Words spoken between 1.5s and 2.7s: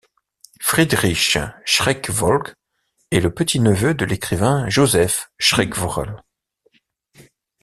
Schreyvogl